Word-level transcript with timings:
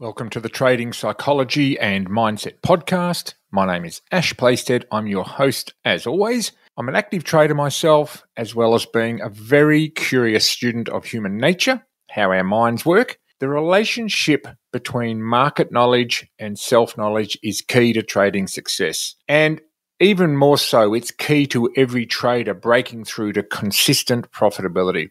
Welcome 0.00 0.30
to 0.30 0.40
the 0.40 0.48
Trading 0.48 0.94
Psychology 0.94 1.78
and 1.78 2.08
Mindset 2.08 2.62
Podcast. 2.62 3.34
My 3.50 3.66
name 3.66 3.84
is 3.84 4.00
Ash 4.10 4.32
Playsted. 4.32 4.84
I'm 4.90 5.06
your 5.06 5.24
host, 5.24 5.74
as 5.84 6.06
always. 6.06 6.52
I'm 6.78 6.88
an 6.88 6.96
active 6.96 7.22
trader 7.22 7.54
myself, 7.54 8.24
as 8.34 8.54
well 8.54 8.74
as 8.74 8.86
being 8.86 9.20
a 9.20 9.28
very 9.28 9.90
curious 9.90 10.48
student 10.48 10.88
of 10.88 11.04
human 11.04 11.36
nature, 11.36 11.84
how 12.08 12.32
our 12.32 12.42
minds 12.42 12.86
work. 12.86 13.18
The 13.40 13.48
relationship 13.48 14.46
between 14.72 15.22
market 15.22 15.70
knowledge 15.70 16.26
and 16.38 16.58
self 16.58 16.96
knowledge 16.96 17.36
is 17.42 17.60
key 17.60 17.92
to 17.92 18.02
trading 18.02 18.46
success. 18.46 19.16
And 19.28 19.60
even 20.00 20.34
more 20.34 20.56
so, 20.56 20.94
it's 20.94 21.10
key 21.10 21.46
to 21.48 21.70
every 21.76 22.06
trader 22.06 22.54
breaking 22.54 23.04
through 23.04 23.34
to 23.34 23.42
consistent 23.42 24.32
profitability, 24.32 25.10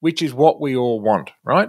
which 0.00 0.22
is 0.22 0.32
what 0.32 0.62
we 0.62 0.76
all 0.76 1.02
want, 1.02 1.28
right? 1.44 1.68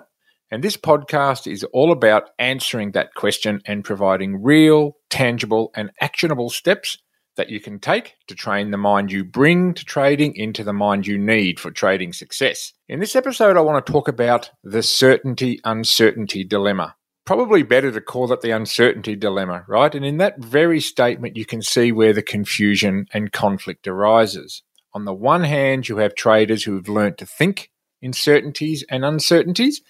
And 0.51 0.61
this 0.61 0.75
podcast 0.75 1.49
is 1.49 1.63
all 1.71 1.93
about 1.93 2.31
answering 2.37 2.91
that 2.91 3.13
question 3.15 3.61
and 3.65 3.85
providing 3.85 4.43
real, 4.43 4.97
tangible, 5.09 5.71
and 5.75 5.91
actionable 6.01 6.49
steps 6.49 6.97
that 7.37 7.49
you 7.49 7.61
can 7.61 7.79
take 7.79 8.15
to 8.27 8.35
train 8.35 8.71
the 8.71 8.77
mind 8.77 9.13
you 9.13 9.23
bring 9.23 9.73
to 9.73 9.85
trading 9.85 10.35
into 10.35 10.65
the 10.65 10.73
mind 10.73 11.07
you 11.07 11.17
need 11.17 11.57
for 11.57 11.71
trading 11.71 12.11
success. 12.11 12.73
In 12.89 12.99
this 12.99 13.15
episode, 13.15 13.55
I 13.55 13.61
want 13.61 13.85
to 13.85 13.91
talk 13.91 14.09
about 14.09 14.51
the 14.61 14.83
certainty 14.83 15.61
uncertainty 15.63 16.43
dilemma. 16.43 16.95
Probably 17.23 17.63
better 17.63 17.89
to 17.89 18.01
call 18.01 18.33
it 18.33 18.41
the 18.41 18.51
uncertainty 18.51 19.15
dilemma, 19.15 19.63
right? 19.69 19.95
And 19.95 20.03
in 20.03 20.17
that 20.17 20.39
very 20.39 20.81
statement, 20.81 21.37
you 21.37 21.45
can 21.45 21.61
see 21.61 21.93
where 21.93 22.11
the 22.11 22.21
confusion 22.21 23.05
and 23.13 23.31
conflict 23.31 23.87
arises. 23.87 24.63
On 24.93 25.05
the 25.05 25.13
one 25.13 25.45
hand, 25.45 25.87
you 25.87 25.97
have 25.97 26.13
traders 26.13 26.65
who 26.65 26.75
have 26.75 26.89
learned 26.89 27.17
to 27.19 27.25
think 27.25 27.71
in 28.01 28.11
certainties 28.11 28.83
and 28.89 29.05
uncertainties. 29.05 29.81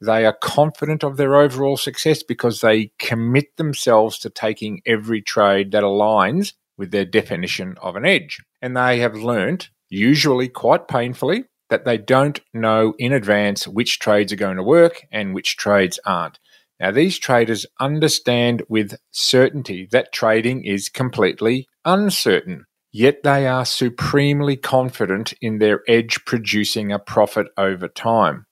They 0.00 0.24
are 0.24 0.36
confident 0.40 1.02
of 1.02 1.16
their 1.16 1.36
overall 1.36 1.76
success 1.76 2.22
because 2.22 2.60
they 2.60 2.92
commit 2.98 3.56
themselves 3.56 4.18
to 4.20 4.30
taking 4.30 4.80
every 4.86 5.20
trade 5.20 5.72
that 5.72 5.82
aligns 5.82 6.52
with 6.76 6.92
their 6.92 7.04
definition 7.04 7.76
of 7.82 7.96
an 7.96 8.06
edge. 8.06 8.38
And 8.62 8.76
they 8.76 9.00
have 9.00 9.16
learnt, 9.16 9.70
usually 9.88 10.48
quite 10.48 10.86
painfully, 10.86 11.44
that 11.68 11.84
they 11.84 11.98
don't 11.98 12.40
know 12.54 12.94
in 12.98 13.12
advance 13.12 13.66
which 13.66 13.98
trades 13.98 14.32
are 14.32 14.36
going 14.36 14.56
to 14.56 14.62
work 14.62 15.02
and 15.10 15.34
which 15.34 15.56
trades 15.56 15.98
aren't. 16.06 16.38
Now, 16.80 16.92
these 16.92 17.18
traders 17.18 17.66
understand 17.80 18.62
with 18.68 18.96
certainty 19.10 19.88
that 19.90 20.12
trading 20.12 20.64
is 20.64 20.88
completely 20.88 21.66
uncertain, 21.84 22.66
yet 22.92 23.24
they 23.24 23.48
are 23.48 23.64
supremely 23.64 24.56
confident 24.56 25.34
in 25.40 25.58
their 25.58 25.82
edge 25.88 26.24
producing 26.24 26.92
a 26.92 27.00
profit 27.00 27.48
over 27.56 27.88
time. 27.88 28.46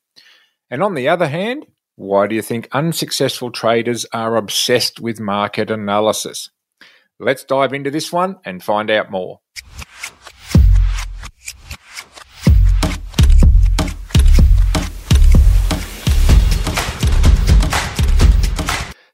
And 0.69 0.83
on 0.83 0.95
the 0.95 1.09
other 1.09 1.29
hand, 1.29 1.67
why 1.95 2.27
do 2.27 2.35
you 2.35 2.43
think 2.43 2.69
unsuccessful 2.73 3.53
traders 3.53 4.05
are 4.13 4.37
obsessed 4.37 4.99
with 4.99 5.21
market 5.21 5.71
analysis? 5.71 6.51
Let's 7.21 7.45
dive 7.45 7.73
into 7.73 7.91
this 7.91 8.13
one 8.13 8.39
and 8.45 8.63
find 8.63 8.91
out 8.91 9.11
more. 9.11 9.41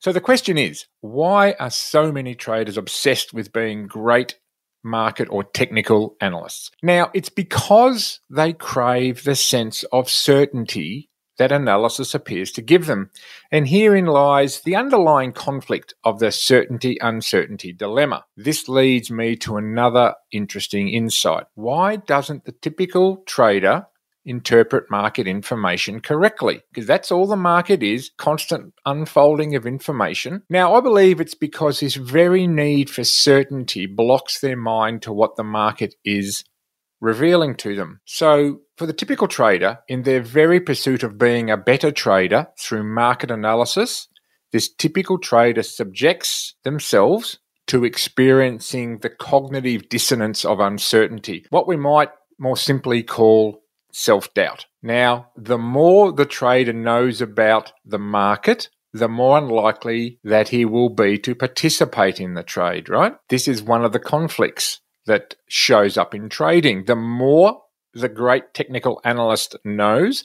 So 0.00 0.11
the 0.11 0.20
question 0.20 0.56
is 0.56 0.86
why 1.00 1.55
are 1.61 1.70
so 1.70 2.11
many 2.11 2.34
traders 2.34 2.78
obsessed 2.78 3.34
with 3.34 3.53
being 3.53 3.86
great 3.86 4.39
market 4.83 5.28
or 5.30 5.45
technical 5.45 6.17
analysts? 6.20 6.70
Now, 6.83 7.11
it's 7.12 7.28
because 7.28 8.20
they 8.30 8.55
crave 8.55 9.23
the 9.23 9.36
sense 9.36 9.84
of 9.92 10.08
certainty 10.08 11.11
that 11.38 11.52
analysis 11.52 12.14
appears 12.14 12.52
to 12.52 12.62
give 12.62 12.86
them. 12.86 13.11
And 13.50 13.69
herein 13.69 14.06
lies 14.06 14.61
the 14.61 14.77
underlying 14.77 15.33
conflict 15.33 15.94
of 16.05 16.19
the 16.19 16.30
certainty 16.33 16.98
uncertainty 17.00 17.72
dilemma. 17.72 18.24
This 18.36 18.69
leads 18.69 19.11
me 19.11 19.36
to 19.36 19.56
another 19.56 20.14
interesting 20.30 20.89
insight. 20.89 21.44
Why 21.55 21.97
doesn't 21.97 22.44
the 22.44 22.52
typical 22.52 23.18
trader 23.27 23.86
interpret 24.24 24.90
market 24.90 25.27
information 25.27 26.01
correctly 26.01 26.61
because 26.73 26.86
that's 26.86 27.11
all 27.11 27.27
the 27.27 27.36
market 27.36 27.83
is 27.83 28.11
constant 28.18 28.73
unfolding 28.86 29.55
of 29.55 29.67
information. 29.67 30.42
Now, 30.48 30.74
I 30.74 30.80
believe 30.80 31.20
it's 31.20 31.34
because 31.34 31.80
this 31.80 31.95
very 31.95 32.46
need 32.46 32.89
for 32.90 33.05
certainty 33.05 33.86
blocks 33.86 34.40
their 34.40 34.57
mind 34.57 35.02
to 35.02 35.12
what 35.12 35.36
the 35.36 35.45
market 35.45 35.95
is 36.05 36.45
revealing 37.01 37.57
to 37.57 37.74
them. 37.74 38.01
So, 38.05 38.61
for 38.83 38.87
the 38.87 38.93
typical 38.93 39.29
trader, 39.29 39.79
in 39.87 40.03
their 40.03 40.20
very 40.20 40.59
pursuit 40.59 41.05
of 41.05 41.17
being 41.17 41.48
a 41.48 41.57
better 41.57 41.93
trader 41.93 42.48
through 42.59 42.83
market 42.83 43.31
analysis, 43.31 44.09
this 44.51 44.75
typical 44.75 45.20
trader 45.20 45.63
subjects 45.63 46.57
themselves 46.65 47.39
to 47.69 47.85
experiencing 47.85 48.98
the 48.98 49.09
cognitive 49.09 49.89
dissonance 49.89 50.45
of 50.45 50.59
uncertainty, 50.59 51.47
what 51.51 51.69
we 51.69 51.77
might 51.77 52.09
more 52.41 52.57
simply 52.57 53.05
call 53.05 53.63
self 53.93 54.35
doubt. 54.35 54.67
Now, 54.83 55.29
the 55.37 55.59
more 55.59 56.11
the 56.11 56.27
trader 56.27 56.73
knows 56.73 57.20
about 57.20 57.70
the 57.85 58.01
market, 58.01 58.69
the 58.93 59.07
more 59.07 59.39
unlikely 59.39 60.19
that 60.25 60.49
he 60.49 60.64
will 60.64 60.89
be 60.89 61.19
to 61.19 61.37
participate 61.37 62.19
in 62.19 62.35
the 62.35 62.43
trade, 62.43 62.89
right? 62.89 63.14
This 63.29 63.47
is 63.47 63.63
one 63.63 63.85
of 63.85 63.93
the 63.93 64.01
conflicts 64.01 64.81
that 65.07 65.37
shows 65.49 65.97
up 65.97 66.17
in 66.17 66.29
trading. 66.29 66.87
The 66.87 66.97
more 66.97 67.63
the 67.95 68.08
great 68.08 68.55
technical 68.55 69.01
analyst 69.05 69.57
knows, 69.64 70.25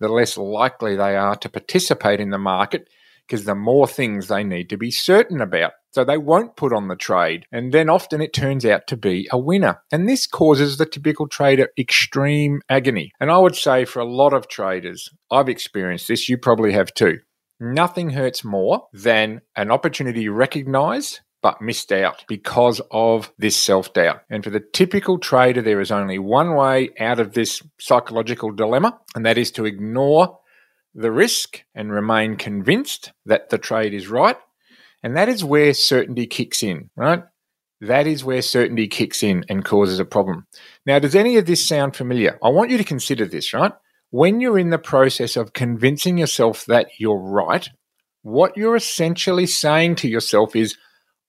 the 0.00 0.08
less 0.08 0.36
likely 0.36 0.96
they 0.96 1.16
are 1.16 1.36
to 1.36 1.48
participate 1.48 2.20
in 2.20 2.30
the 2.30 2.38
market 2.38 2.88
because 3.26 3.44
the 3.44 3.54
more 3.54 3.86
things 3.86 4.28
they 4.28 4.42
need 4.42 4.70
to 4.70 4.76
be 4.76 4.90
certain 4.90 5.40
about. 5.40 5.72
So 5.92 6.04
they 6.04 6.16
won't 6.16 6.56
put 6.56 6.72
on 6.72 6.88
the 6.88 6.96
trade. 6.96 7.44
And 7.52 7.72
then 7.72 7.90
often 7.90 8.20
it 8.20 8.32
turns 8.32 8.64
out 8.64 8.86
to 8.86 8.96
be 8.96 9.28
a 9.30 9.38
winner. 9.38 9.82
And 9.92 10.08
this 10.08 10.26
causes 10.26 10.76
the 10.76 10.86
typical 10.86 11.28
trader 11.28 11.68
extreme 11.78 12.60
agony. 12.68 13.12
And 13.20 13.30
I 13.30 13.38
would 13.38 13.56
say 13.56 13.84
for 13.84 14.00
a 14.00 14.10
lot 14.10 14.32
of 14.32 14.48
traders, 14.48 15.10
I've 15.30 15.48
experienced 15.48 16.08
this, 16.08 16.28
you 16.28 16.38
probably 16.38 16.72
have 16.72 16.94
too. 16.94 17.18
Nothing 17.60 18.10
hurts 18.10 18.44
more 18.44 18.86
than 18.92 19.40
an 19.56 19.70
opportunity 19.70 20.28
recognized 20.28 21.20
but 21.42 21.62
missed 21.62 21.92
out 21.92 22.24
because 22.28 22.80
of 22.90 23.32
this 23.38 23.56
self 23.56 23.92
doubt. 23.92 24.22
And 24.30 24.42
for 24.42 24.50
the 24.50 24.64
typical 24.72 25.18
trader, 25.18 25.62
there 25.62 25.80
is 25.80 25.90
only 25.90 26.18
one 26.18 26.54
way 26.54 26.90
out 26.98 27.20
of 27.20 27.34
this 27.34 27.62
psychological 27.78 28.52
dilemma, 28.52 28.98
and 29.14 29.24
that 29.24 29.38
is 29.38 29.50
to 29.52 29.64
ignore 29.64 30.38
the 30.94 31.12
risk 31.12 31.62
and 31.74 31.92
remain 31.92 32.36
convinced 32.36 33.12
that 33.26 33.50
the 33.50 33.58
trade 33.58 33.94
is 33.94 34.08
right. 34.08 34.36
And 35.02 35.16
that 35.16 35.28
is 35.28 35.44
where 35.44 35.72
certainty 35.74 36.26
kicks 36.26 36.62
in, 36.62 36.90
right? 36.96 37.22
That 37.80 38.08
is 38.08 38.24
where 38.24 38.42
certainty 38.42 38.88
kicks 38.88 39.22
in 39.22 39.44
and 39.48 39.64
causes 39.64 40.00
a 40.00 40.04
problem. 40.04 40.46
Now, 40.84 40.98
does 40.98 41.14
any 41.14 41.36
of 41.36 41.46
this 41.46 41.64
sound 41.64 41.94
familiar? 41.94 42.36
I 42.42 42.48
want 42.48 42.70
you 42.70 42.78
to 42.78 42.84
consider 42.84 43.24
this, 43.24 43.54
right? 43.54 43.72
When 44.10 44.40
you're 44.40 44.58
in 44.58 44.70
the 44.70 44.78
process 44.78 45.36
of 45.36 45.52
convincing 45.52 46.18
yourself 46.18 46.64
that 46.66 46.88
you're 46.98 47.20
right, 47.20 47.68
what 48.22 48.56
you're 48.56 48.74
essentially 48.74 49.46
saying 49.46 49.96
to 49.96 50.08
yourself 50.08 50.56
is, 50.56 50.76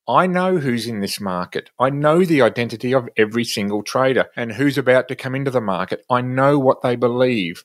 I 0.10 0.26
know 0.26 0.58
who's 0.58 0.88
in 0.88 1.02
this 1.02 1.22
market. 1.22 1.70
I 1.80 1.92
know 1.92 2.26
the 2.26 2.42
identity 2.42 2.96
of 2.96 3.08
every 3.16 3.44
single 3.44 3.84
trader 3.84 4.26
and 4.36 4.52
who's 4.52 4.76
about 4.76 5.08
to 5.10 5.16
come 5.16 5.36
into 5.36 5.52
the 5.52 5.62
market. 5.62 6.04
I 6.10 6.22
know 6.22 6.58
what 6.58 6.82
they 6.82 6.96
believe. 6.96 7.64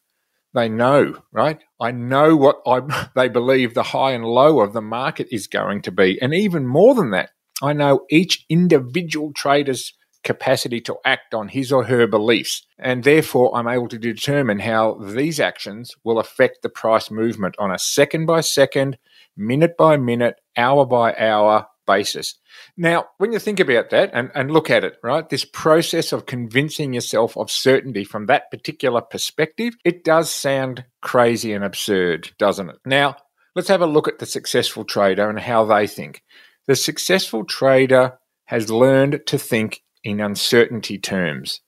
They 0.53 0.69
know, 0.69 1.22
right? 1.33 1.59
I 1.81 1.91
know 1.93 2.37
what 2.37 2.60
I, 2.66 3.09
they 3.16 3.31
believe 3.31 3.72
the 3.72 3.83
high 3.83 4.12
and 4.12 4.27
low 4.27 4.60
of 4.60 4.75
the 4.75 4.83
market 4.83 5.28
is 5.33 5.47
going 5.47 5.81
to 5.83 5.91
be. 5.91 6.21
And 6.21 6.34
even 6.34 6.66
more 6.66 6.94
than 6.94 7.12
that, 7.12 7.31
I 7.62 7.72
know 7.72 8.04
each 8.10 8.44
individual 8.50 9.33
trader's 9.34 9.94
capacity 10.22 10.83
to 10.83 10.97
act 11.03 11.33
on 11.33 11.49
his 11.49 11.72
or 11.72 11.84
her 11.84 12.06
beliefs. 12.06 12.66
And 12.78 13.04
therefore, 13.04 13.56
I'm 13.56 13.69
able 13.69 13.88
to 13.88 13.99
determine 13.99 14.59
how 14.59 14.99
these 15.03 15.41
actions 15.41 15.93
will 16.04 16.19
affect 16.19 16.59
the 16.60 16.69
price 16.69 17.10
movement 17.10 17.54
on 17.59 17.71
a 17.71 17.78
second 17.78 18.27
by 18.27 18.43
second, 18.43 18.99
minute 19.34 19.78
by 19.78 19.97
minute, 19.97 20.37
hour 20.59 20.84
by 20.84 21.15
hour, 21.16 21.69
basis. 21.86 22.34
Now, 22.77 23.07
when 23.19 23.33
you 23.33 23.39
think 23.39 23.60
about 23.60 23.91
that 23.91 24.10
and, 24.13 24.31
and 24.34 24.51
look 24.51 24.71
at 24.71 24.84
it, 24.84 24.97
right, 25.03 25.28
this 25.28 25.45
process 25.45 26.13
of 26.13 26.27
convincing 26.27 26.92
yourself 26.92 27.36
of 27.36 27.51
certainty 27.51 28.04
from 28.04 28.27
that 28.27 28.51
particular 28.51 29.01
perspective, 29.01 29.75
it 29.84 30.04
does 30.04 30.31
sound 30.31 30.84
crazy 31.03 31.53
and 31.53 31.65
absurd, 31.65 32.31
doesn't 32.39 32.71
it? 32.71 32.77
Now, 32.84 33.16
let's 33.54 33.69
have 33.69 33.83
a 33.83 33.86
look 33.86 34.09
at 34.09 34.19
the 34.19 34.27
successful 34.27 34.84
trader 34.84 35.28
and 35.28 35.41
how 35.41 35.65
they 35.65 35.86
think. 35.86 36.22
The 36.66 36.77
successful 36.77 37.45
trader 37.45 38.19
has 38.47 38.71
learned 38.71 39.21
to 39.27 39.39
think 39.39 39.83
in 40.03 40.21
uncertainty 40.21 40.98
terms 40.98 41.60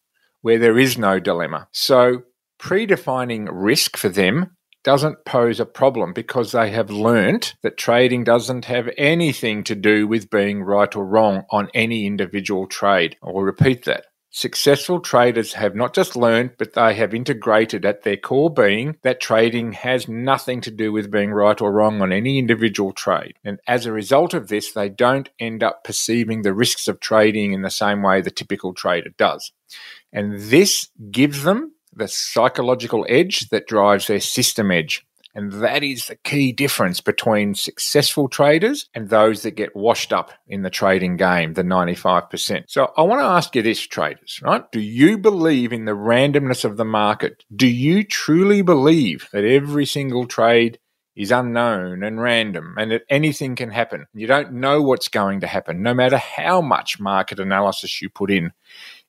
where 0.43 0.59
there 0.59 0.79
is 0.79 0.99
no 0.99 1.19
dilemma. 1.19 1.69
So, 1.73 2.23
predefining 2.61 3.49
risk 3.51 3.97
for 3.97 4.09
them 4.09 4.56
doesn't 4.87 5.25
pose 5.25 5.59
a 5.59 5.67
problem 5.67 6.13
because 6.13 6.53
they 6.53 6.71
have 6.71 6.91
learnt 6.91 7.57
that 7.63 7.77
trading 7.77 8.23
doesn't 8.23 8.67
have 8.67 8.89
anything 8.97 9.65
to 9.65 9.75
do 9.75 10.07
with 10.07 10.31
being 10.31 10.63
right 10.63 10.95
or 10.95 11.05
wrong 11.05 11.43
on 11.51 11.69
any 11.75 12.07
individual 12.07 12.69
trade. 12.69 13.17
I 13.21 13.33
will 13.33 13.43
repeat 13.43 13.85
that. 13.87 14.07
Successful 14.31 15.01
traders 15.01 15.55
have 15.55 15.75
not 15.75 15.93
just 15.93 16.15
learned, 16.15 16.53
but 16.57 16.75
they 16.75 16.95
have 16.95 17.15
integrated 17.15 17.85
at 17.85 18.03
their 18.03 18.17
core 18.17 18.49
being 18.49 18.97
that 19.03 19.19
trading 19.19 19.73
has 19.73 20.07
nothing 20.07 20.61
to 20.61 20.71
do 20.71 20.93
with 20.93 21.11
being 21.11 21.33
right 21.33 21.61
or 21.61 21.73
wrong 21.73 22.01
on 22.01 22.13
any 22.13 22.39
individual 22.39 22.93
trade. 22.93 23.39
And 23.43 23.59
as 23.67 23.87
a 23.87 23.93
result 23.93 24.35
of 24.35 24.47
this, 24.47 24.71
they 24.71 24.89
don't 24.89 25.31
end 25.41 25.65
up 25.65 25.83
perceiving 25.83 26.43
the 26.43 26.55
risks 26.55 26.87
of 26.87 27.01
trading 27.01 27.55
in 27.55 27.63
the 27.63 27.71
same 27.71 28.03
way 28.03 28.21
the 28.21 28.31
typical 28.31 28.73
trader 28.73 29.11
does. 29.19 29.51
And 30.13 30.39
this 30.39 30.91
gives 31.11 31.43
them 31.43 31.73
the 31.97 32.09
psychological 32.09 33.07
edge 33.09 33.49
that 33.49 33.67
drives 33.67 34.07
their 34.07 34.21
system 34.21 34.71
edge. 34.71 35.05
And 35.35 35.53
that 35.53 35.83
is 35.83 36.07
the 36.07 36.17
key 36.17 36.53
difference 36.53 37.03
between 37.03 37.55
successful 37.55 38.27
traders 38.27 38.89
and 38.95 39.11
those 39.11 39.43
that 39.43 39.51
get 39.51 39.77
washed 39.77 40.11
up 40.11 40.31
in 40.49 40.63
the 40.63 40.71
trading 40.71 41.19
game, 41.19 41.53
the 41.53 41.63
95%. 41.63 42.65
So 42.69 42.91
I 42.97 43.03
want 43.03 43.21
to 43.21 43.27
ask 43.27 43.55
you 43.55 43.61
this, 43.61 43.87
traders, 43.87 44.41
right? 44.43 44.65
Do 44.73 44.81
you 44.81 45.19
believe 45.19 45.75
in 45.75 45.85
the 45.85 45.93
randomness 45.93 46.65
of 46.65 46.79
the 46.79 46.87
market? 46.87 47.45
Do 47.55 47.67
you 47.67 48.03
truly 48.03 48.63
believe 48.63 49.29
that 49.33 49.45
every 49.45 49.85
single 49.85 50.27
trade 50.27 50.79
is 51.15 51.31
unknown 51.31 52.03
and 52.03 52.19
random 52.19 52.75
and 52.79 52.91
that 52.93 53.03
anything 53.11 53.57
can 53.57 53.71
happen? 53.71 54.07
You 54.15 54.27
don't 54.27 54.55
know 54.55 54.81
what's 54.81 55.09
going 55.09 55.41
to 55.41 55.47
happen, 55.47 55.83
no 55.83 55.93
matter 55.93 56.17
how 56.17 56.63
much 56.63 56.99
market 56.99 57.39
analysis 57.41 58.01
you 58.01 58.09
put 58.09 58.31
in. 58.31 58.53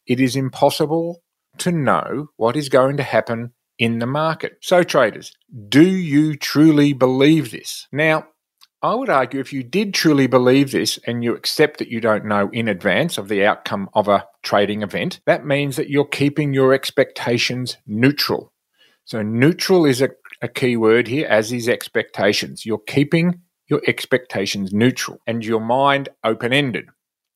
It 0.06 0.20
is 0.20 0.36
impossible 0.36 1.22
to 1.60 1.72
know 1.72 2.30
what 2.38 2.56
is 2.56 2.70
going 2.70 2.98
to 2.98 3.04
happen 3.04 3.54
in 3.78 4.00
the 4.00 4.08
market. 4.08 4.58
So, 4.62 4.84
traders, 4.84 5.32
do 5.70 5.86
you 5.86 6.36
truly 6.36 6.94
believe 6.94 7.52
this? 7.52 7.88
Now, 7.92 8.28
I 8.82 8.94
would 8.94 9.10
argue 9.10 9.40
if 9.40 9.52
you 9.52 9.64
did 9.64 9.94
truly 9.94 10.28
believe 10.28 10.72
this 10.72 11.00
and 11.08 11.24
you 11.24 11.36
accept 11.36 11.80
that 11.80 11.90
you 11.90 12.00
don't 12.00 12.26
know 12.26 12.50
in 12.54 12.68
advance 12.68 13.18
of 13.18 13.28
the 13.28 13.44
outcome 13.44 13.90
of 13.94 14.08
a 14.08 14.26
trading 14.44 14.84
event, 14.84 15.20
that 15.26 15.46
means 15.46 15.76
that 15.78 15.90
you're 15.90 16.06
keeping 16.06 16.54
your 16.54 16.74
expectations 16.74 17.78
neutral. 17.88 18.54
So, 19.06 19.22
neutral 19.22 19.86
is 19.86 20.02
a, 20.02 20.10
a 20.42 20.48
key 20.48 20.78
word 20.78 21.08
here, 21.08 21.28
as 21.28 21.52
is 21.52 21.68
expectations. 21.68 22.66
You're 22.66 22.78
keeping 22.78 23.42
your 23.70 23.82
expectations 23.88 24.72
neutral 24.74 25.20
and 25.28 25.44
your 25.44 25.60
mind 25.60 26.10
open 26.24 26.54
ended, 26.54 26.86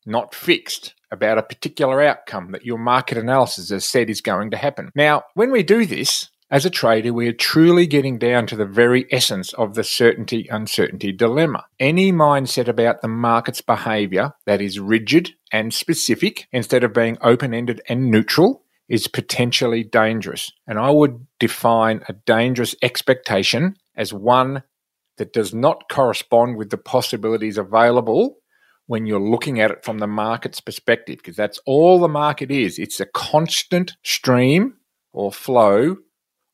not 0.05 0.33
fixed 0.35 0.93
about 1.11 1.37
a 1.37 1.43
particular 1.43 2.01
outcome 2.01 2.51
that 2.51 2.65
your 2.65 2.77
market 2.77 3.17
analysis 3.17 3.69
has 3.69 3.85
said 3.85 4.09
is 4.09 4.21
going 4.21 4.51
to 4.51 4.57
happen. 4.57 4.91
Now, 4.95 5.23
when 5.33 5.51
we 5.51 5.63
do 5.63 5.85
this, 5.85 6.29
as 6.51 6.65
a 6.65 6.69
trader, 6.69 7.13
we 7.13 7.29
are 7.29 7.33
truly 7.33 7.87
getting 7.87 8.17
down 8.17 8.45
to 8.47 8.57
the 8.57 8.65
very 8.65 9.05
essence 9.09 9.53
of 9.53 9.73
the 9.73 9.85
certainty 9.85 10.49
uncertainty 10.49 11.13
dilemma. 11.13 11.63
Any 11.79 12.11
mindset 12.11 12.67
about 12.67 13.01
the 13.01 13.07
market's 13.07 13.61
behavior 13.61 14.33
that 14.45 14.61
is 14.61 14.77
rigid 14.77 15.31
and 15.53 15.73
specific 15.73 16.47
instead 16.51 16.83
of 16.83 16.93
being 16.93 17.17
open 17.21 17.53
ended 17.53 17.81
and 17.87 18.11
neutral 18.11 18.65
is 18.89 19.07
potentially 19.07 19.85
dangerous. 19.85 20.51
And 20.67 20.77
I 20.77 20.89
would 20.89 21.25
define 21.39 22.03
a 22.09 22.13
dangerous 22.25 22.75
expectation 22.81 23.75
as 23.95 24.13
one 24.13 24.63
that 25.17 25.31
does 25.31 25.53
not 25.53 25.87
correspond 25.89 26.57
with 26.57 26.69
the 26.69 26.77
possibilities 26.77 27.57
available 27.57 28.40
when 28.91 29.05
you're 29.05 29.21
looking 29.21 29.61
at 29.61 29.71
it 29.71 29.85
from 29.85 29.99
the 29.99 30.05
market's 30.05 30.59
perspective, 30.59 31.15
because 31.15 31.37
that's 31.37 31.61
all 31.65 31.97
the 31.97 32.09
market 32.09 32.51
is. 32.51 32.77
It's 32.77 32.99
a 32.99 33.05
constant 33.05 33.95
stream 34.03 34.73
or 35.13 35.31
flow 35.31 35.95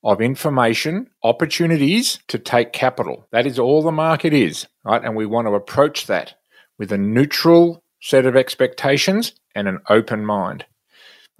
of 0.03 0.21
information, 0.21 1.09
opportunities 1.23 2.19
to 2.27 2.37
take 2.37 2.73
capital. 2.73 3.27
That 3.31 3.47
is 3.47 3.57
all 3.57 3.81
the 3.81 3.91
market 3.91 4.33
is, 4.33 4.67
right? 4.85 5.03
And 5.03 5.15
we 5.15 5.25
want 5.25 5.47
to 5.47 5.55
approach 5.55 6.05
that 6.05 6.35
with 6.77 6.91
a 6.91 6.97
neutral 6.99 7.83
set 8.03 8.27
of 8.27 8.35
expectations 8.35 9.33
and 9.55 9.67
an 9.67 9.79
open 9.89 10.23
mind. 10.23 10.63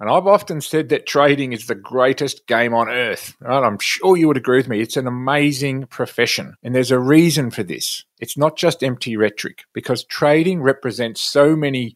And 0.00 0.08
I've 0.08 0.28
often 0.28 0.60
said 0.60 0.90
that 0.90 1.06
trading 1.06 1.52
is 1.52 1.66
the 1.66 1.74
greatest 1.74 2.46
game 2.46 2.72
on 2.72 2.88
earth. 2.88 3.34
Right? 3.40 3.64
I'm 3.64 3.78
sure 3.80 4.16
you 4.16 4.28
would 4.28 4.36
agree 4.36 4.58
with 4.58 4.68
me. 4.68 4.80
It's 4.80 4.96
an 4.96 5.08
amazing 5.08 5.86
profession. 5.86 6.54
And 6.62 6.74
there's 6.74 6.92
a 6.92 7.00
reason 7.00 7.50
for 7.50 7.64
this. 7.64 8.04
It's 8.20 8.36
not 8.36 8.56
just 8.56 8.84
empty 8.84 9.16
rhetoric, 9.16 9.64
because 9.72 10.04
trading 10.04 10.62
represents 10.62 11.20
so 11.20 11.56
many 11.56 11.94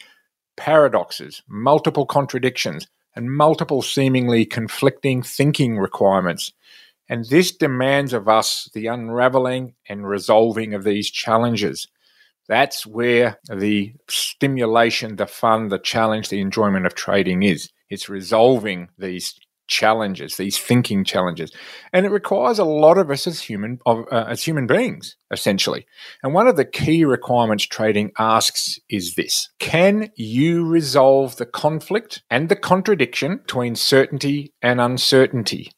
paradoxes, 0.56 1.42
multiple 1.48 2.04
contradictions, 2.04 2.88
and 3.14 3.30
multiple 3.30 3.82
seemingly 3.82 4.46
conflicting 4.46 5.22
thinking 5.22 5.78
requirements. 5.78 6.52
And 7.08 7.24
this 7.26 7.52
demands 7.54 8.12
of 8.12 8.28
us 8.28 8.68
the 8.74 8.86
unraveling 8.86 9.74
and 9.88 10.08
resolving 10.08 10.74
of 10.74 10.82
these 10.82 11.10
challenges. 11.10 11.86
That's 12.48 12.84
where 12.86 13.38
the 13.48 13.94
stimulation, 14.08 15.16
the 15.16 15.26
fun, 15.26 15.68
the 15.68 15.78
challenge, 15.78 16.30
the 16.30 16.40
enjoyment 16.40 16.86
of 16.86 16.94
trading 16.94 17.42
is. 17.42 17.70
It's 17.92 18.08
resolving 18.08 18.88
these 18.96 19.34
challenges, 19.68 20.36
these 20.36 20.58
thinking 20.58 21.04
challenges, 21.04 21.52
and 21.92 22.04
it 22.06 22.10
requires 22.10 22.58
a 22.58 22.64
lot 22.64 22.98
of 22.98 23.10
us 23.10 23.26
as 23.26 23.40
human 23.40 23.78
uh, 23.86 24.02
as 24.10 24.42
human 24.42 24.66
beings, 24.66 25.16
essentially. 25.30 25.86
And 26.22 26.34
one 26.34 26.46
of 26.46 26.56
the 26.56 26.64
key 26.64 27.04
requirements 27.04 27.66
trading 27.66 28.12
asks 28.18 28.78
is 28.88 29.14
this: 29.14 29.48
Can 29.58 30.10
you 30.16 30.66
resolve 30.66 31.36
the 31.36 31.46
conflict 31.46 32.22
and 32.30 32.48
the 32.48 32.56
contradiction 32.56 33.38
between 33.38 33.74
certainty 33.74 34.52
and 34.62 34.80
uncertainty? 34.80 35.70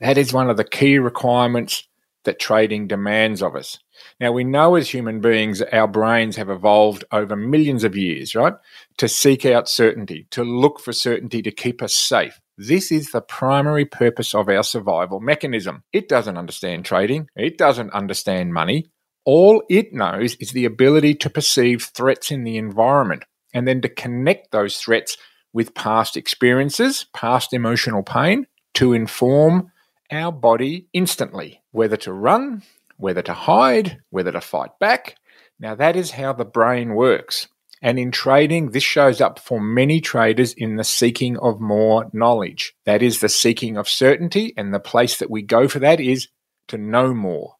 That 0.00 0.18
is 0.18 0.32
one 0.32 0.50
of 0.50 0.56
the 0.56 0.64
key 0.64 0.98
requirements 0.98 1.86
that 2.24 2.38
trading 2.38 2.86
demands 2.86 3.42
of 3.42 3.56
us. 3.56 3.78
Now, 4.18 4.32
we 4.32 4.44
know 4.44 4.74
as 4.74 4.90
human 4.90 5.20
beings, 5.20 5.62
our 5.62 5.88
brains 5.88 6.36
have 6.36 6.50
evolved 6.50 7.04
over 7.12 7.36
millions 7.36 7.84
of 7.84 7.96
years, 7.96 8.34
right? 8.34 8.54
To 8.98 9.08
seek 9.08 9.46
out 9.46 9.68
certainty, 9.68 10.26
to 10.30 10.44
look 10.44 10.80
for 10.80 10.92
certainty 10.92 11.42
to 11.42 11.50
keep 11.50 11.82
us 11.82 11.94
safe. 11.94 12.40
This 12.56 12.92
is 12.92 13.10
the 13.10 13.22
primary 13.22 13.86
purpose 13.86 14.34
of 14.34 14.48
our 14.48 14.62
survival 14.62 15.20
mechanism. 15.20 15.82
It 15.92 16.08
doesn't 16.08 16.36
understand 16.36 16.84
trading, 16.84 17.28
it 17.34 17.56
doesn't 17.56 17.92
understand 17.92 18.52
money. 18.52 18.86
All 19.24 19.62
it 19.68 19.92
knows 19.92 20.34
is 20.36 20.52
the 20.52 20.64
ability 20.64 21.14
to 21.16 21.30
perceive 21.30 21.84
threats 21.84 22.30
in 22.30 22.44
the 22.44 22.56
environment 22.56 23.24
and 23.54 23.66
then 23.66 23.80
to 23.82 23.88
connect 23.88 24.50
those 24.50 24.78
threats 24.78 25.16
with 25.52 25.74
past 25.74 26.16
experiences, 26.16 27.06
past 27.14 27.52
emotional 27.52 28.02
pain, 28.02 28.46
to 28.74 28.92
inform 28.92 29.69
our 30.10 30.32
body 30.32 30.86
instantly 30.92 31.62
whether 31.72 31.96
to 31.98 32.12
run, 32.12 32.62
whether 32.96 33.22
to 33.22 33.32
hide, 33.32 33.98
whether 34.10 34.32
to 34.32 34.40
fight 34.40 34.70
back. 34.78 35.16
Now, 35.58 35.74
that 35.74 35.96
is 35.96 36.12
how 36.12 36.32
the 36.32 36.44
brain 36.44 36.94
works. 36.94 37.48
And 37.82 37.98
in 37.98 38.10
trading, 38.10 38.70
this 38.70 38.82
shows 38.82 39.20
up 39.20 39.38
for 39.38 39.60
many 39.60 40.00
traders 40.00 40.52
in 40.52 40.76
the 40.76 40.84
seeking 40.84 41.38
of 41.38 41.60
more 41.60 42.10
knowledge. 42.12 42.74
That 42.84 43.02
is 43.02 43.20
the 43.20 43.28
seeking 43.28 43.78
of 43.78 43.88
certainty, 43.88 44.52
and 44.56 44.72
the 44.72 44.80
place 44.80 45.18
that 45.18 45.30
we 45.30 45.42
go 45.42 45.66
for 45.66 45.78
that 45.78 45.98
is 45.98 46.28
to 46.68 46.76
know 46.76 47.14
more 47.14 47.54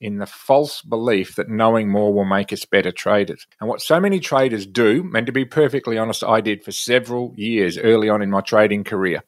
in 0.00 0.18
the 0.18 0.26
false 0.26 0.80
belief 0.82 1.36
that 1.36 1.48
knowing 1.48 1.88
more 1.88 2.14
will 2.14 2.24
make 2.24 2.52
us 2.52 2.64
better 2.64 2.90
traders. 2.90 3.46
And 3.60 3.68
what 3.68 3.82
so 3.82 4.00
many 4.00 4.18
traders 4.18 4.66
do, 4.66 5.10
and 5.14 5.26
to 5.26 5.32
be 5.32 5.44
perfectly 5.44 5.98
honest, 5.98 6.24
I 6.24 6.40
did 6.40 6.64
for 6.64 6.72
several 6.72 7.34
years 7.36 7.76
early 7.76 8.08
on 8.08 8.22
in 8.22 8.30
my 8.30 8.40
trading 8.40 8.84
career, 8.84 9.22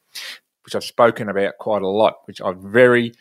which 0.65 0.75
I've 0.75 0.85
spoken 0.85 1.29
about 1.29 1.59
quite 1.59 1.83
a 1.83 1.89
lot, 1.89 2.17
which 2.27 2.41
I'm 2.41 2.71
very 2.71 3.13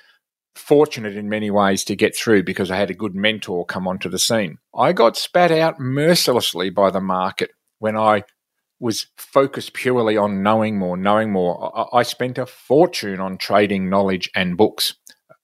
fortunate 0.56 1.16
in 1.16 1.30
many 1.30 1.50
ways 1.50 1.84
to 1.86 1.96
get 1.96 2.16
through 2.16 2.44
because 2.44 2.72
I 2.72 2.76
had 2.76 2.90
a 2.90 2.96
good 2.96 3.16
mentor 3.16 3.66
come 3.66 3.88
onto 3.88 4.10
the 4.10 4.20
scene. 4.20 4.58
I 4.76 4.94
got 4.94 5.18
spat 5.18 5.52
out 5.52 5.80
mercilessly 5.80 6.70
by 6.70 6.92
the 6.92 7.02
market 7.02 7.52
when 7.80 7.98
I 7.98 8.24
was 8.80 9.08
focused 9.16 9.74
purely 9.74 10.18
on 10.18 10.44
knowing 10.44 10.78
more, 10.78 10.98
knowing 10.98 11.32
more. 11.32 11.88
I 11.96 12.04
spent 12.04 12.38
a 12.38 12.46
fortune 12.46 13.20
on 13.20 13.38
trading 13.38 13.90
knowledge 13.90 14.30
and 14.36 14.58
books, 14.58 14.96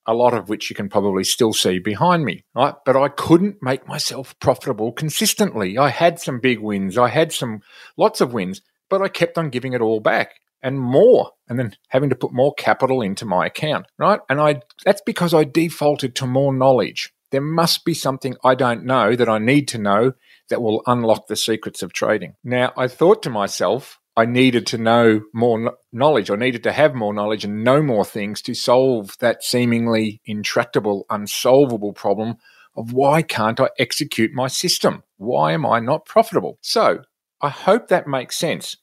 a 0.08 0.14
lot 0.14 0.34
of 0.34 0.50
which 0.50 0.70
you 0.70 0.76
can 0.76 0.90
probably 0.90 1.24
still 1.24 1.54
see 1.54 1.80
behind 1.80 2.26
me, 2.26 2.44
right? 2.56 2.74
But 2.86 2.98
I 2.98 3.10
couldn't 3.10 3.62
make 3.62 3.88
myself 3.88 4.38
profitable 4.40 4.92
consistently. 4.92 5.78
I 5.78 5.90
had 5.90 6.20
some 6.20 6.40
big 6.40 6.60
wins, 6.60 6.98
I 6.98 7.10
had 7.10 7.32
some 7.32 7.62
lots 7.96 8.22
of 8.22 8.34
wins, 8.34 8.62
but 8.90 9.02
I 9.02 9.08
kept 9.08 9.38
on 9.38 9.52
giving 9.52 9.74
it 9.74 9.82
all 9.82 10.00
back 10.00 10.36
and 10.62 10.80
more 10.80 11.32
and 11.48 11.58
then 11.58 11.76
having 11.90 12.10
to 12.10 12.16
put 12.16 12.34
more 12.34 12.54
capital 12.56 13.02
into 13.02 13.26
my 13.26 13.46
account 13.46 13.86
right? 13.98 14.20
And 14.30 14.40
i 14.40 14.62
that's 14.86 15.02
because 15.06 15.34
i 15.34 15.44
defaulted 15.44 16.16
to 16.16 16.28
more 16.28 16.54
knowledge. 16.54 17.14
There 17.32 17.42
must 17.42 17.86
be 17.86 17.94
something 17.94 18.36
i 18.44 18.56
don't 18.56 18.86
know 18.86 19.16
that 19.16 19.30
i 19.30 19.38
need 19.38 19.68
to 19.70 19.78
know 19.78 20.14
that 20.50 20.62
will 20.62 20.82
unlock 20.88 21.28
the 21.28 21.36
secrets 21.36 21.84
of 21.84 21.94
trading. 21.94 22.36
Now 22.44 22.74
i 22.78 22.88
thought 22.88 23.24
to 23.24 23.30
myself 23.30 24.00
i 24.16 24.26
needed 24.26 24.66
to 24.68 24.78
know 24.78 25.22
more 25.34 25.78
knowledge. 25.92 26.32
I 26.32 26.36
needed 26.36 26.64
to 26.64 26.72
have 26.72 26.96
more 26.96 27.14
knowledge 27.14 27.46
and 27.46 27.64
know 27.64 27.82
more 27.82 28.06
things 28.06 28.42
to 28.44 28.54
solve 28.54 29.18
that 29.20 29.44
seemingly 29.44 30.22
intractable 30.26 31.06
unsolvable 31.10 31.94
problem 31.94 32.38
of 32.76 32.94
why 32.94 33.22
can't 33.22 33.60
i 33.60 33.70
execute 33.80 34.32
my 34.34 34.48
system? 34.48 35.04
Why 35.18 35.54
am 35.54 35.66
i 35.66 35.80
not 35.80 36.06
profitable? 36.06 36.58
So 36.62 37.04
i 37.42 37.50
hope 37.50 37.88
that 37.88 38.08
makes 38.08 38.36
sense 38.36 38.78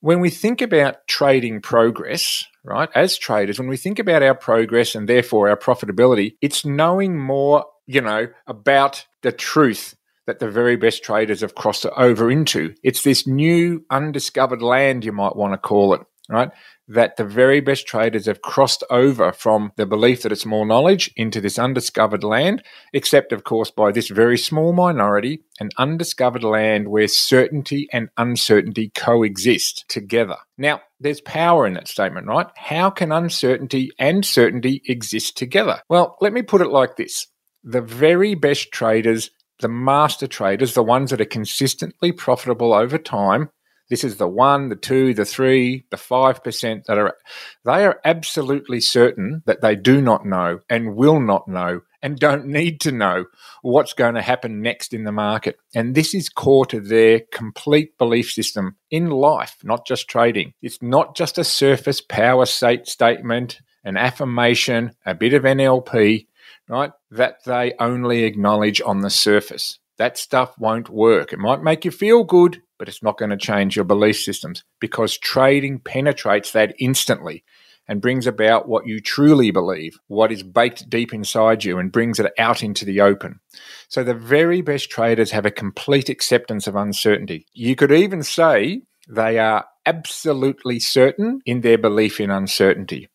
when 0.00 0.20
we 0.20 0.30
think 0.30 0.60
about 0.60 1.06
trading 1.06 1.60
progress, 1.60 2.44
right, 2.64 2.88
as 2.94 3.18
traders, 3.18 3.58
when 3.58 3.68
we 3.68 3.76
think 3.76 3.98
about 3.98 4.22
our 4.22 4.34
progress 4.34 4.94
and 4.94 5.08
therefore 5.08 5.48
our 5.48 5.56
profitability, 5.56 6.36
it's 6.40 6.64
knowing 6.64 7.18
more, 7.18 7.64
you 7.86 8.00
know, 8.00 8.28
about 8.46 9.06
the 9.22 9.32
truth 9.32 9.96
that 10.26 10.38
the 10.38 10.50
very 10.50 10.76
best 10.76 11.02
traders 11.02 11.40
have 11.40 11.54
crossed 11.54 11.86
over 11.96 12.30
into. 12.30 12.74
It's 12.82 13.02
this 13.02 13.26
new 13.26 13.84
undiscovered 13.90 14.62
land, 14.62 15.04
you 15.04 15.12
might 15.12 15.34
want 15.34 15.54
to 15.54 15.58
call 15.58 15.94
it, 15.94 16.02
right? 16.28 16.50
That 16.86 17.16
the 17.16 17.24
very 17.24 17.60
best 17.60 17.86
traders 17.86 18.26
have 18.26 18.42
crossed 18.42 18.84
over 18.90 19.32
from 19.32 19.72
the 19.76 19.86
belief 19.86 20.22
that 20.22 20.32
it's 20.32 20.46
more 20.46 20.66
knowledge 20.66 21.10
into 21.16 21.40
this 21.40 21.58
undiscovered 21.58 22.24
land, 22.24 22.62
except, 22.92 23.32
of 23.32 23.44
course, 23.44 23.70
by 23.70 23.92
this 23.92 24.08
very 24.08 24.38
small 24.38 24.72
minority, 24.72 25.40
an 25.60 25.70
undiscovered 25.78 26.44
land 26.44 26.88
where 26.88 27.08
certainty 27.08 27.88
and 27.92 28.08
uncertainty 28.16 28.90
coexist 28.94 29.84
together. 29.88 30.36
Now, 30.56 30.80
there's 31.00 31.20
power 31.20 31.66
in 31.66 31.74
that 31.74 31.88
statement, 31.88 32.26
right? 32.26 32.46
How 32.56 32.90
can 32.90 33.12
uncertainty 33.12 33.90
and 33.98 34.24
certainty 34.24 34.82
exist 34.86 35.36
together? 35.36 35.80
Well, 35.88 36.16
let 36.20 36.32
me 36.32 36.42
put 36.42 36.60
it 36.60 36.70
like 36.70 36.96
this 36.96 37.26
the 37.64 37.82
very 37.82 38.34
best 38.34 38.70
traders 38.72 39.30
the 39.60 39.68
master 39.68 40.26
traders, 40.26 40.74
the 40.74 40.82
ones 40.82 41.10
that 41.10 41.20
are 41.20 41.26
consistently 41.26 42.12
profitable 42.12 42.72
over 42.72 42.98
time, 42.98 43.50
this 43.88 44.04
is 44.04 44.16
the 44.16 44.28
one, 44.28 44.68
the 44.68 44.76
two, 44.76 45.14
the 45.14 45.24
three, 45.24 45.84
the 45.90 45.96
five 45.96 46.42
percent 46.42 46.86
that 46.86 46.98
are 46.98 47.16
they 47.64 47.84
are 47.84 48.00
absolutely 48.04 48.80
certain 48.80 49.42
that 49.46 49.60
they 49.60 49.76
do 49.76 50.00
not 50.00 50.26
know 50.26 50.60
and 50.68 50.96
will 50.96 51.20
not 51.20 51.48
know 51.48 51.82
and 52.00 52.18
don't 52.18 52.46
need 52.46 52.80
to 52.80 52.92
know 52.92 53.24
what's 53.62 53.92
going 53.92 54.14
to 54.14 54.22
happen 54.22 54.62
next 54.62 54.94
in 54.94 55.04
the 55.04 55.12
market. 55.12 55.58
And 55.74 55.94
this 55.94 56.14
is 56.14 56.28
core 56.28 56.66
to 56.66 56.80
their 56.80 57.22
complete 57.32 57.98
belief 57.98 58.30
system 58.30 58.76
in 58.90 59.10
life, 59.10 59.56
not 59.64 59.86
just 59.86 60.08
trading. 60.08 60.54
It's 60.62 60.80
not 60.80 61.16
just 61.16 61.38
a 61.38 61.44
surface 61.44 62.00
power 62.00 62.46
state 62.46 62.86
statement, 62.86 63.60
an 63.84 63.96
affirmation, 63.96 64.92
a 65.04 65.14
bit 65.14 65.34
of 65.34 65.42
NLP 65.42 66.26
right? 66.68 66.92
That 67.10 67.44
they 67.44 67.74
only 67.78 68.24
acknowledge 68.24 68.80
on 68.84 69.00
the 69.00 69.10
surface. 69.10 69.78
That 69.96 70.18
stuff 70.18 70.56
won't 70.58 70.88
work. 70.88 71.32
It 71.32 71.38
might 71.38 71.62
make 71.62 71.84
you 71.84 71.90
feel 71.90 72.24
good, 72.24 72.62
but 72.78 72.88
it's 72.88 73.02
not 73.02 73.18
going 73.18 73.30
to 73.30 73.36
change 73.36 73.76
your 73.76 73.84
belief 73.84 74.18
systems 74.18 74.64
because 74.80 75.18
trading 75.18 75.80
penetrates 75.80 76.52
that 76.52 76.74
instantly 76.78 77.44
and 77.88 78.02
brings 78.02 78.26
about 78.26 78.68
what 78.68 78.86
you 78.86 79.00
truly 79.00 79.50
believe, 79.50 79.98
what 80.08 80.30
is 80.30 80.42
baked 80.42 80.88
deep 80.90 81.14
inside 81.14 81.64
you, 81.64 81.78
and 81.78 81.90
brings 81.90 82.20
it 82.20 82.30
out 82.38 82.62
into 82.62 82.84
the 82.84 83.00
open. 83.00 83.40
So 83.88 84.04
the 84.04 84.14
very 84.14 84.60
best 84.60 84.90
traders 84.90 85.30
have 85.30 85.46
a 85.46 85.50
complete 85.50 86.10
acceptance 86.10 86.66
of 86.66 86.76
uncertainty. 86.76 87.46
You 87.54 87.74
could 87.76 87.90
even 87.90 88.22
say 88.22 88.82
they 89.08 89.38
are 89.38 89.64
absolutely 89.86 90.78
certain 90.80 91.40
in 91.46 91.62
their 91.62 91.78
belief 91.78 92.20
in 92.20 92.30
uncertainty. 92.30 93.08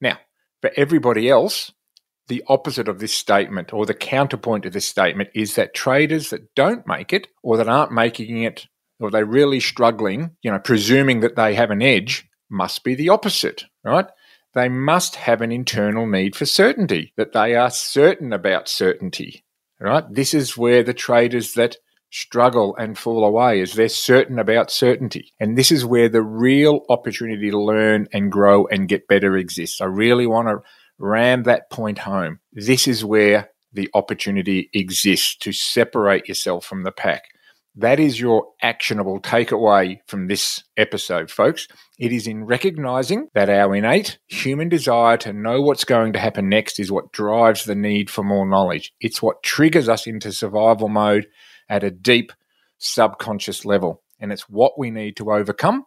Now, 0.00 0.18
for 0.60 0.70
everybody 0.76 1.30
else, 1.30 1.72
the 2.28 2.44
opposite 2.46 2.88
of 2.88 3.00
this 3.00 3.14
statement 3.14 3.72
or 3.72 3.86
the 3.86 3.94
counterpoint 3.94 4.64
to 4.64 4.70
this 4.70 4.86
statement 4.86 5.30
is 5.34 5.54
that 5.54 5.74
traders 5.74 6.30
that 6.30 6.54
don't 6.54 6.86
make 6.86 7.12
it 7.12 7.26
or 7.42 7.56
that 7.56 7.68
aren't 7.68 7.90
making 7.90 8.42
it 8.42 8.66
or 9.00 9.10
they're 9.10 9.24
really 9.24 9.60
struggling, 9.60 10.36
you 10.42 10.50
know, 10.50 10.58
presuming 10.58 11.20
that 11.20 11.36
they 11.36 11.54
have 11.54 11.70
an 11.70 11.82
edge, 11.82 12.28
must 12.48 12.84
be 12.84 12.94
the 12.94 13.08
opposite, 13.08 13.64
right? 13.84 14.06
They 14.54 14.68
must 14.68 15.16
have 15.16 15.40
an 15.40 15.52
internal 15.52 16.06
need 16.06 16.36
for 16.36 16.46
certainty, 16.46 17.12
that 17.16 17.32
they 17.32 17.54
are 17.54 17.70
certain 17.70 18.32
about 18.32 18.68
certainty, 18.68 19.44
right? 19.80 20.04
This 20.10 20.34
is 20.34 20.56
where 20.56 20.82
the 20.82 20.94
traders 20.94 21.54
that 21.54 21.76
struggle 22.10 22.74
and 22.76 22.98
fall 22.98 23.24
away 23.24 23.60
is 23.60 23.74
they're 23.74 23.88
certain 23.88 24.38
about 24.38 24.70
certainty. 24.70 25.32
And 25.38 25.56
this 25.56 25.70
is 25.70 25.84
where 25.84 26.08
the 26.08 26.22
real 26.22 26.80
opportunity 26.88 27.50
to 27.50 27.58
learn 27.58 28.08
and 28.12 28.32
grow 28.32 28.66
and 28.66 28.88
get 28.88 29.06
better 29.06 29.36
exists. 29.36 29.80
I 29.80 29.84
really 29.84 30.26
want 30.26 30.48
to 30.48 30.58
ram 30.98 31.44
that 31.44 31.70
point 31.70 31.98
home. 31.98 32.40
This 32.52 32.88
is 32.88 33.04
where 33.04 33.50
the 33.72 33.88
opportunity 33.94 34.68
exists 34.74 35.36
to 35.36 35.52
separate 35.52 36.28
yourself 36.28 36.64
from 36.64 36.82
the 36.82 36.92
pack. 36.92 37.22
That 37.76 38.00
is 38.00 38.20
your 38.20 38.48
actionable 38.60 39.20
takeaway 39.20 39.98
from 40.06 40.26
this 40.26 40.64
episode, 40.76 41.30
folks. 41.30 41.68
It 41.98 42.12
is 42.12 42.26
in 42.26 42.44
recognizing 42.44 43.28
that 43.34 43.48
our 43.48 43.74
innate 43.74 44.18
human 44.26 44.68
desire 44.68 45.16
to 45.18 45.32
know 45.32 45.60
what's 45.60 45.84
going 45.84 46.12
to 46.14 46.18
happen 46.18 46.48
next 46.48 46.80
is 46.80 46.90
what 46.90 47.12
drives 47.12 47.64
the 47.64 47.76
need 47.76 48.10
for 48.10 48.24
more 48.24 48.48
knowledge. 48.48 48.92
It's 49.00 49.22
what 49.22 49.44
triggers 49.44 49.88
us 49.88 50.06
into 50.06 50.32
survival 50.32 50.88
mode 50.88 51.28
at 51.68 51.84
a 51.84 51.92
deep 51.92 52.32
subconscious 52.78 53.64
level. 53.64 54.02
And 54.18 54.32
it's 54.32 54.48
what 54.48 54.78
we 54.78 54.90
need 54.90 55.16
to 55.18 55.30
overcome 55.30 55.84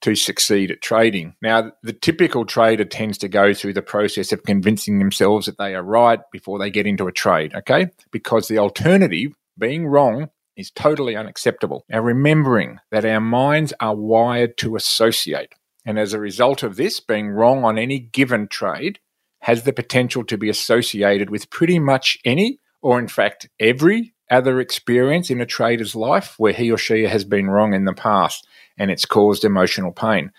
to 0.00 0.14
succeed 0.14 0.70
at 0.70 0.80
trading. 0.80 1.34
Now, 1.42 1.72
the 1.82 1.92
typical 1.92 2.44
trader 2.44 2.84
tends 2.84 3.18
to 3.18 3.28
go 3.28 3.52
through 3.52 3.74
the 3.74 3.82
process 3.82 4.32
of 4.32 4.42
convincing 4.42 4.98
themselves 4.98 5.46
that 5.46 5.58
they 5.58 5.74
are 5.74 5.82
right 5.82 6.20
before 6.32 6.58
they 6.58 6.70
get 6.70 6.86
into 6.86 7.06
a 7.06 7.12
trade, 7.12 7.54
okay? 7.54 7.88
Because 8.10 8.48
the 8.48 8.58
alternative, 8.58 9.32
being 9.58 9.86
wrong, 9.86 10.28
is 10.56 10.70
totally 10.70 11.16
unacceptable. 11.16 11.84
Now, 11.88 12.00
remembering 12.00 12.78
that 12.90 13.04
our 13.04 13.20
minds 13.20 13.72
are 13.80 13.94
wired 13.94 14.56
to 14.58 14.76
associate. 14.76 15.52
And 15.84 15.98
as 15.98 16.12
a 16.12 16.18
result 16.18 16.62
of 16.62 16.76
this, 16.76 17.00
being 17.00 17.28
wrong 17.28 17.64
on 17.64 17.78
any 17.78 17.98
given 17.98 18.48
trade 18.48 18.98
has 19.40 19.62
the 19.62 19.72
potential 19.72 20.24
to 20.24 20.36
be 20.36 20.48
associated 20.48 21.30
with 21.30 21.50
pretty 21.50 21.78
much 21.78 22.18
any, 22.24 22.58
or 22.82 22.98
in 22.98 23.08
fact, 23.08 23.48
every 23.60 24.14
other 24.30 24.58
experience 24.60 25.30
in 25.30 25.40
a 25.40 25.46
trader's 25.46 25.94
life 25.94 26.34
where 26.38 26.52
he 26.52 26.70
or 26.70 26.78
she 26.78 27.04
has 27.04 27.24
been 27.24 27.48
wrong 27.48 27.74
in 27.74 27.84
the 27.84 27.92
past 27.92 28.46
and 28.76 28.90
it's 28.90 29.04
caused 29.04 29.44
emotional 29.44 29.92
pain. 29.92 30.32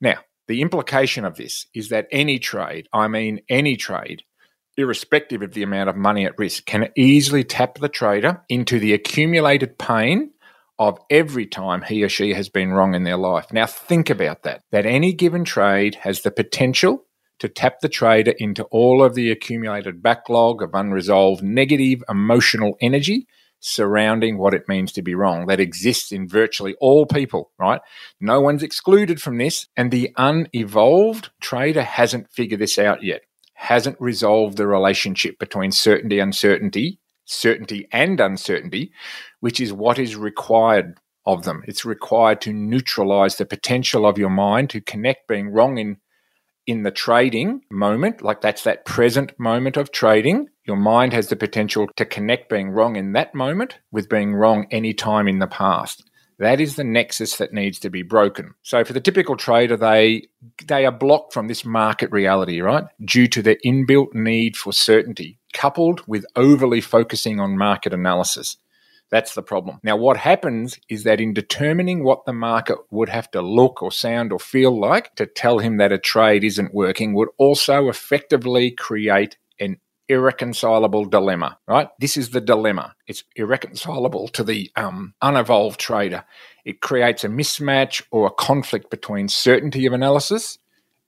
Now, 0.00 0.18
the 0.48 0.62
implication 0.62 1.24
of 1.24 1.36
this 1.36 1.66
is 1.74 1.90
that 1.90 2.08
any 2.10 2.40
trade, 2.40 2.88
I 2.92 3.06
mean 3.06 3.40
any 3.48 3.76
trade, 3.76 4.24
irrespective 4.76 5.42
of 5.42 5.54
the 5.54 5.62
amount 5.62 5.88
of 5.88 5.96
money 5.96 6.24
at 6.24 6.38
risk, 6.38 6.66
can 6.66 6.88
easily 6.96 7.44
tap 7.44 7.78
the 7.78 7.88
trader 7.88 8.42
into 8.48 8.78
the 8.78 8.92
accumulated 8.92 9.78
pain 9.78 10.30
of 10.78 10.98
every 11.10 11.46
time 11.46 11.82
he 11.82 12.02
or 12.02 12.08
she 12.08 12.32
has 12.32 12.48
been 12.48 12.70
wrong 12.70 12.94
in 12.94 13.04
their 13.04 13.18
life. 13.18 13.52
Now, 13.52 13.66
think 13.66 14.08
about 14.08 14.44
that. 14.44 14.62
That 14.72 14.86
any 14.86 15.12
given 15.12 15.44
trade 15.44 15.96
has 15.96 16.22
the 16.22 16.30
potential 16.30 17.04
to 17.38 17.48
tap 17.48 17.80
the 17.80 17.88
trader 17.88 18.34
into 18.38 18.64
all 18.64 19.02
of 19.02 19.14
the 19.14 19.30
accumulated 19.30 20.02
backlog 20.02 20.62
of 20.62 20.74
unresolved 20.74 21.42
negative 21.42 22.02
emotional 22.08 22.76
energy 22.80 23.26
surrounding 23.60 24.38
what 24.38 24.54
it 24.54 24.68
means 24.68 24.92
to 24.92 25.02
be 25.02 25.14
wrong 25.14 25.46
that 25.46 25.60
exists 25.60 26.12
in 26.12 26.26
virtually 26.26 26.74
all 26.80 27.06
people, 27.06 27.50
right? 27.58 27.80
No 28.20 28.40
one's 28.40 28.62
excluded 28.62 29.20
from 29.20 29.38
this. 29.38 29.68
And 29.76 29.90
the 29.90 30.14
unevolved 30.16 31.30
trader 31.40 31.82
hasn't 31.82 32.30
figured 32.32 32.60
this 32.60 32.78
out 32.78 33.02
yet, 33.02 33.22
hasn't 33.60 34.00
resolved 34.00 34.56
the 34.56 34.66
relationship 34.66 35.38
between 35.38 35.70
certainty, 35.70 36.18
uncertainty, 36.18 36.98
certainty, 37.26 37.86
and 37.92 38.18
uncertainty, 38.18 38.90
which 39.40 39.60
is 39.60 39.70
what 39.70 39.98
is 39.98 40.16
required 40.16 40.98
of 41.26 41.44
them. 41.44 41.62
It's 41.68 41.84
required 41.84 42.40
to 42.40 42.54
neutralize 42.54 43.36
the 43.36 43.44
potential 43.44 44.06
of 44.06 44.16
your 44.16 44.30
mind 44.30 44.70
to 44.70 44.80
connect 44.80 45.28
being 45.28 45.50
wrong 45.50 45.76
in 45.76 45.98
in 46.66 46.84
the 46.84 46.90
trading 46.90 47.62
moment, 47.70 48.22
like 48.22 48.40
that's 48.42 48.62
that 48.64 48.84
present 48.84 49.32
moment 49.38 49.76
of 49.76 49.90
trading, 49.90 50.48
your 50.64 50.76
mind 50.76 51.12
has 51.12 51.28
the 51.28 51.34
potential 51.36 51.88
to 51.96 52.04
connect 52.04 52.48
being 52.48 52.70
wrong 52.70 52.96
in 52.96 53.12
that 53.12 53.34
moment 53.34 53.78
with 53.90 54.08
being 54.08 54.34
wrong 54.34 54.66
any 54.70 54.94
time 54.94 55.26
in 55.26 55.40
the 55.40 55.48
past. 55.48 56.08
That 56.40 56.58
is 56.58 56.76
the 56.76 56.84
nexus 56.84 57.36
that 57.36 57.52
needs 57.52 57.78
to 57.80 57.90
be 57.90 58.02
broken. 58.02 58.54
So 58.62 58.82
for 58.82 58.94
the 58.94 59.00
typical 59.00 59.36
trader, 59.36 59.76
they 59.76 60.28
they 60.66 60.86
are 60.86 60.92
blocked 60.92 61.34
from 61.34 61.48
this 61.48 61.66
market 61.66 62.10
reality, 62.10 62.62
right? 62.62 62.84
Due 63.04 63.28
to 63.28 63.42
their 63.42 63.58
inbuilt 63.64 64.14
need 64.14 64.56
for 64.56 64.72
certainty, 64.72 65.38
coupled 65.52 66.02
with 66.06 66.24
overly 66.36 66.80
focusing 66.80 67.40
on 67.40 67.58
market 67.58 67.92
analysis. 67.92 68.56
That's 69.10 69.34
the 69.34 69.42
problem. 69.42 69.80
Now, 69.82 69.96
what 69.96 70.16
happens 70.16 70.78
is 70.88 71.02
that 71.04 71.20
in 71.20 71.34
determining 71.34 72.04
what 72.04 72.24
the 72.24 72.32
market 72.32 72.78
would 72.90 73.10
have 73.10 73.30
to 73.32 73.42
look 73.42 73.82
or 73.82 73.92
sound 73.92 74.32
or 74.32 74.38
feel 74.38 74.78
like 74.78 75.14
to 75.16 75.26
tell 75.26 75.58
him 75.58 75.76
that 75.76 75.92
a 75.92 75.98
trade 75.98 76.42
isn't 76.42 76.72
working 76.72 77.12
would 77.12 77.28
also 77.36 77.88
effectively 77.88 78.70
create 78.70 79.36
irreconcilable 80.10 81.04
dilemma, 81.04 81.56
right? 81.68 81.88
This 82.00 82.16
is 82.16 82.30
the 82.30 82.40
dilemma. 82.40 82.96
It's 83.06 83.22
irreconcilable 83.36 84.28
to 84.28 84.42
the 84.42 84.70
um, 84.74 85.14
unevolved 85.22 85.78
trader. 85.78 86.24
It 86.64 86.80
creates 86.80 87.22
a 87.22 87.28
mismatch 87.28 88.02
or 88.10 88.26
a 88.26 88.32
conflict 88.32 88.90
between 88.90 89.28
certainty 89.28 89.86
of 89.86 89.92
analysis 89.92 90.58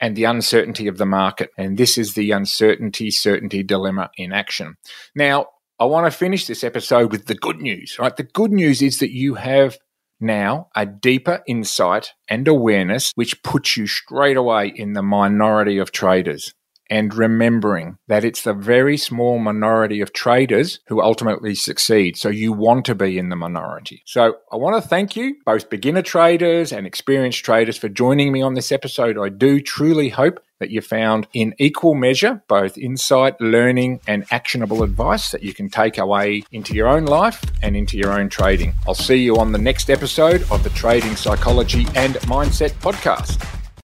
and 0.00 0.16
the 0.16 0.24
uncertainty 0.24 0.86
of 0.86 0.98
the 0.98 1.06
market. 1.06 1.50
And 1.58 1.76
this 1.76 1.98
is 1.98 2.14
the 2.14 2.30
uncertainty 2.30 3.10
certainty 3.10 3.64
dilemma 3.64 4.10
in 4.16 4.32
action. 4.32 4.76
Now, 5.16 5.46
I 5.80 5.84
want 5.84 6.10
to 6.10 6.16
finish 6.16 6.46
this 6.46 6.62
episode 6.62 7.10
with 7.10 7.26
the 7.26 7.34
good 7.34 7.60
news, 7.60 7.98
right? 7.98 8.16
The 8.16 8.22
good 8.22 8.52
news 8.52 8.82
is 8.82 9.00
that 9.00 9.10
you 9.10 9.34
have 9.34 9.78
now 10.20 10.68
a 10.76 10.86
deeper 10.86 11.42
insight 11.48 12.12
and 12.28 12.46
awareness, 12.46 13.10
which 13.16 13.42
puts 13.42 13.76
you 13.76 13.88
straight 13.88 14.36
away 14.36 14.72
in 14.74 14.92
the 14.92 15.02
minority 15.02 15.78
of 15.78 15.90
traders 15.90 16.54
and 16.92 17.14
remembering 17.14 17.96
that 18.06 18.22
it's 18.22 18.42
the 18.42 18.52
very 18.52 18.98
small 18.98 19.38
minority 19.38 20.02
of 20.02 20.12
traders 20.12 20.78
who 20.88 21.00
ultimately 21.00 21.54
succeed. 21.54 22.18
So 22.18 22.28
you 22.28 22.52
want 22.52 22.84
to 22.84 22.94
be 22.94 23.16
in 23.16 23.30
the 23.30 23.36
minority. 23.36 24.02
So 24.04 24.36
I 24.52 24.56
want 24.56 24.80
to 24.80 24.86
thank 24.86 25.16
you, 25.16 25.36
both 25.46 25.70
beginner 25.70 26.02
traders 26.02 26.70
and 26.70 26.86
experienced 26.86 27.42
traders, 27.46 27.78
for 27.78 27.88
joining 27.88 28.30
me 28.30 28.42
on 28.42 28.52
this 28.52 28.70
episode. 28.70 29.16
I 29.16 29.30
do 29.30 29.58
truly 29.62 30.10
hope 30.10 30.38
that 30.60 30.68
you 30.68 30.82
found 30.82 31.26
in 31.32 31.54
equal 31.58 31.94
measure 31.94 32.42
both 32.46 32.76
insight, 32.76 33.40
learning, 33.40 34.00
and 34.06 34.26
actionable 34.30 34.82
advice 34.82 35.30
that 35.30 35.42
you 35.42 35.54
can 35.54 35.70
take 35.70 35.96
away 35.96 36.44
into 36.52 36.74
your 36.74 36.88
own 36.88 37.06
life 37.06 37.42
and 37.62 37.74
into 37.74 37.96
your 37.96 38.12
own 38.12 38.28
trading. 38.28 38.74
I'll 38.86 38.94
see 38.94 39.16
you 39.16 39.38
on 39.38 39.52
the 39.52 39.58
next 39.58 39.88
episode 39.88 40.42
of 40.50 40.62
the 40.62 40.70
Trading 40.70 41.16
Psychology 41.16 41.86
and 41.94 42.16
Mindset 42.16 42.72
Podcast. 42.82 43.61